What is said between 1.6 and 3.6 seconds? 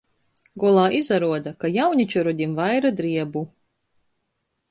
ka jauniča rodim vaira driebu.